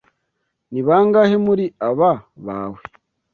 [0.71, 2.11] Ni bangahe muri aba
[2.45, 2.79] bawe?